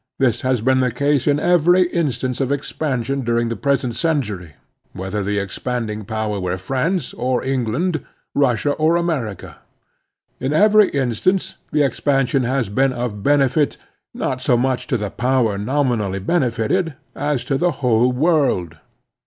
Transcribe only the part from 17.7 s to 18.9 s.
whole world.